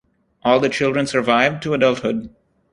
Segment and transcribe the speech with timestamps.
[0.41, 2.33] All the children survived to adulthood.